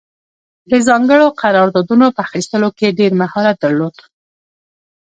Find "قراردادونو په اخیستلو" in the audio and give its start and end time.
1.41-2.69